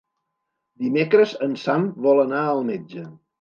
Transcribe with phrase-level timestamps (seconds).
[0.85, 3.07] Dimecres en Sam vol anar al metge.